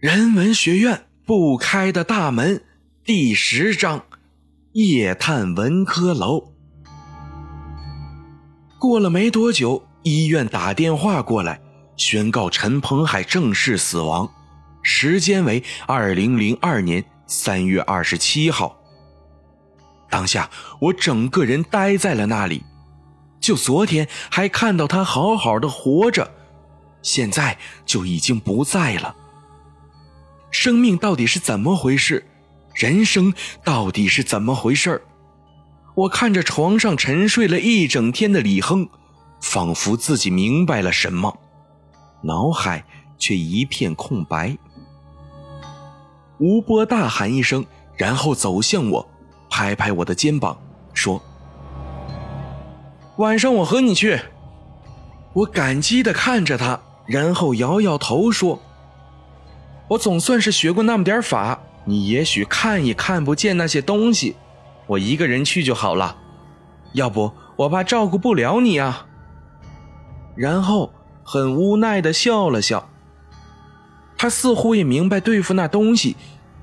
[0.00, 2.64] 人文学院不开的大门
[3.04, 4.02] 第十章：
[4.72, 6.54] 夜探文科楼。
[8.78, 11.60] 过了没多久，医院打电话过来，
[11.98, 14.26] 宣告陈鹏海正式死亡，
[14.82, 18.74] 时间为二零零二年三月二十七号。
[20.08, 20.48] 当下
[20.80, 22.64] 我整个人呆在了那里，
[23.38, 26.32] 就昨天还看到他好好的活着，
[27.02, 29.16] 现在就已经不在了。
[30.62, 32.22] 生命到底是怎么回事？
[32.74, 33.32] 人生
[33.64, 35.00] 到底是怎么回事？
[35.94, 38.86] 我看着床上沉睡了一整天的李亨，
[39.40, 41.34] 仿佛自己明白了什么，
[42.20, 42.84] 脑海
[43.16, 44.54] 却一片空白。
[46.38, 47.64] 吴波大喊一声，
[47.96, 49.08] 然后走向我，
[49.48, 50.60] 拍拍我的肩膀，
[50.92, 51.22] 说
[53.16, 54.20] ：“晚上我和你去。”
[55.32, 58.60] 我感激的看着他，然后摇摇头说。
[59.90, 64.36] 我总算是学过那么点法，你也许看也看不见那些东西，
[64.86, 66.16] 我一个人去就好了。
[66.92, 69.06] 要不我怕照顾不了你啊。
[70.36, 70.92] 然后
[71.24, 72.88] 很无奈的笑了笑。
[74.16, 76.16] 他似乎也明白对付那东西，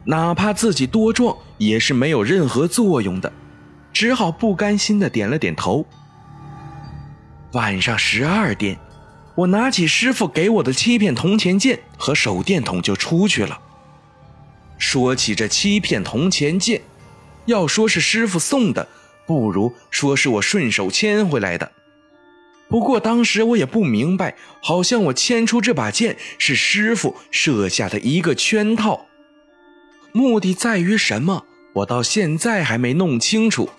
[0.05, 3.33] 哪怕自己多壮也是没有任何作用的，
[3.91, 5.85] 只好不甘心的点了点头。
[7.51, 8.79] 晚上十二点。
[9.37, 13.59] 我拿起师傅给我的七片铜钱剑和手电筒就出去了。
[14.79, 16.81] 说起这七片铜钱剑，
[17.45, 18.87] 要说是师傅送的，
[19.27, 21.71] 不如说是我顺手牵回来的。
[22.67, 29.05] 不过当时我也不明白，好像我牵出这把剑是师傅设下的一个圈套，
[30.13, 31.45] 目的在于什么？
[31.73, 33.69] 我到现在还没弄清楚。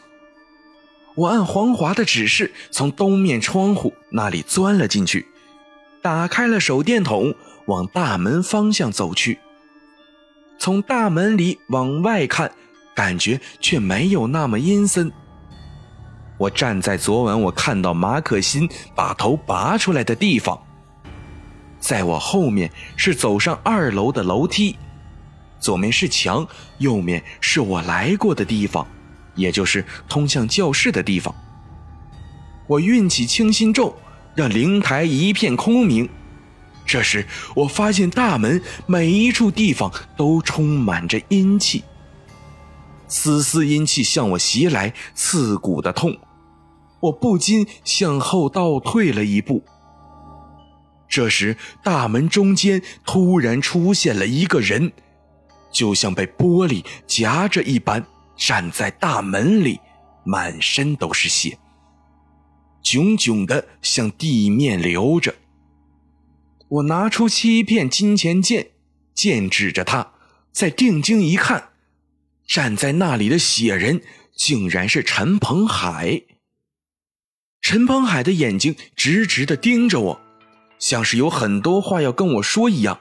[1.17, 5.27] 我按黄华的指示，从东面窗户那里钻了进去。
[6.01, 7.35] 打开了手电筒，
[7.67, 9.39] 往大门方向走去。
[10.59, 12.51] 从大门里往外看，
[12.95, 15.11] 感觉却没有那么阴森。
[16.37, 20.61] 我站在昨晚我看到马可欣把头拔出来的地方，
[21.81, 24.77] 在我后面是走上二楼的楼梯，
[25.59, 26.47] 左面是墙，
[26.79, 28.87] 右面是我来过的地方，
[29.35, 31.35] 也就是通向教室的地方。
[32.69, 33.97] 我运起清心咒。
[34.39, 36.09] 让灵台一片空明。
[36.87, 37.27] 这时，
[37.57, 41.83] 我发现大门每一处地方都充满着阴气，
[43.09, 46.17] 丝丝阴气向我袭来，刺骨的痛。
[47.01, 49.65] 我不禁向后倒退了一步。
[51.09, 54.93] 这时，大门中间突然出现了一个人，
[55.73, 58.07] 就像被玻璃夹着一般，
[58.37, 59.81] 站在大门里，
[60.23, 61.59] 满身都是血。
[62.83, 65.35] 炯炯的向地面流着。
[66.69, 68.71] 我拿出七片金钱剑，
[69.15, 70.13] 剑指着他，
[70.53, 71.71] 再定睛一看，
[72.47, 74.03] 站在那里的血人
[74.35, 76.23] 竟然是陈鹏海。
[77.61, 80.21] 陈鹏海的眼睛直直的盯着我，
[80.79, 83.01] 像是有很多话要跟我说一样。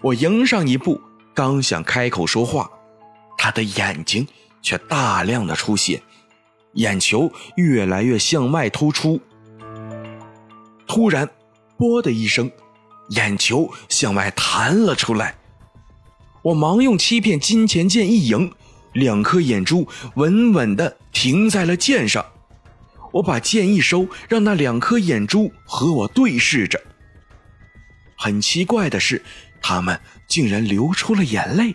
[0.00, 1.00] 我迎上一步，
[1.34, 2.70] 刚想开口说话，
[3.36, 4.26] 他的眼睛
[4.62, 6.02] 却大量的出血。
[6.74, 9.20] 眼球越来越向外突出，
[10.86, 11.28] 突然，
[11.76, 12.50] 啵的一声，
[13.10, 15.34] 眼球向外弹了出来。
[16.42, 18.52] 我忙用七片金钱剑一迎，
[18.92, 22.24] 两颗眼珠稳稳的停在了剑上。
[23.12, 26.80] 我把剑一收，让那两颗眼珠和我对视着。
[28.16, 29.24] 很奇怪的是，
[29.62, 31.74] 他们竟然流出了眼泪。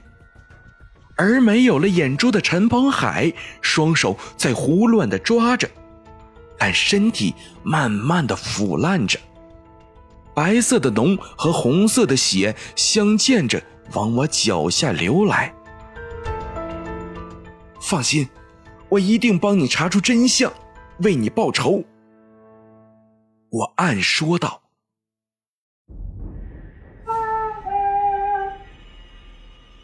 [1.15, 3.31] 而没有了眼珠的陈鹏海，
[3.61, 5.69] 双手在胡乱的抓着，
[6.57, 9.19] 但身体慢慢的腐烂着，
[10.33, 13.61] 白色的脓和红色的血相间着
[13.93, 15.53] 往我脚下流来。
[17.79, 18.27] 放心，
[18.89, 20.51] 我一定帮你查出真相，
[20.99, 21.83] 为你报仇。
[23.49, 24.63] 我暗说道。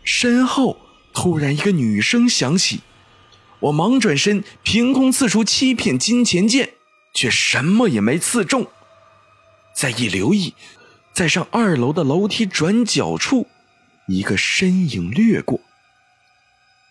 [0.03, 0.75] 身后。
[1.13, 2.81] 突然，一个女声响起，
[3.59, 6.71] 我忙转身，凭空刺出七片金钱剑，
[7.13, 8.67] 却什么也没刺中。
[9.75, 10.53] 再一留意，
[11.13, 13.47] 在上二楼的楼梯转角处，
[14.07, 15.59] 一个身影掠过。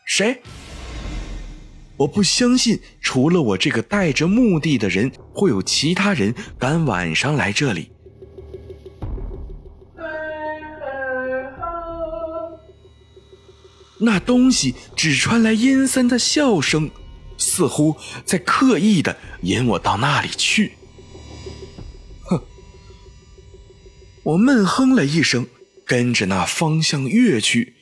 [0.04, 0.42] 谁？
[1.98, 7.90] 我不相信，除了我这个带着目的的人，会有其他人敢晚上来这里。
[14.00, 16.90] 那东西只传来阴森的笑声，
[17.36, 20.74] 似乎在刻意的引我到那里去。
[22.24, 22.40] 哼！
[24.22, 25.46] 我闷哼了一声，
[25.84, 27.74] 跟着那方向越去。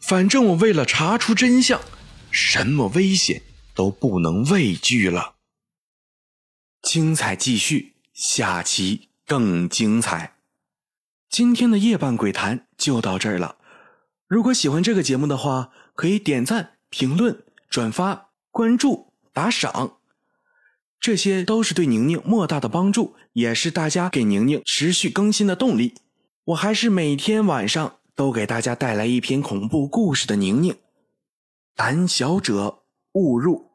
[0.00, 1.80] 反正我为了查出真相，
[2.30, 3.42] 什么危险
[3.74, 5.34] 都不能畏惧了。
[6.82, 10.36] 精彩继续，下期更精彩。
[11.28, 13.57] 今天的夜半鬼谈就到这儿了。
[14.28, 19.96] 如果喜欢这个节目的话，可以点赞、评论、转发、关注、打赏，
[21.00, 25.94] 这些都是对宁宁莫大的帮助，也是大家给宁宁持续更新的动力。
[26.44, 27.96] 我还是每天晚上。
[28.18, 30.74] 都给大家带来一篇恐怖故事的宁宁，
[31.76, 32.82] 胆小者
[33.12, 33.67] 勿入。